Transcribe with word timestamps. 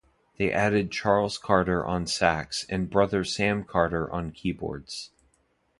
They 0.39 0.51
added 0.51 0.89
Charles 0.91 1.37
Carter 1.37 1.85
on 1.85 2.07
sax 2.07 2.65
and 2.69 2.89
brother 2.89 3.23
Sam 3.23 3.63
Carter 3.63 4.11
on 4.11 4.31
keyboards. 4.31 5.11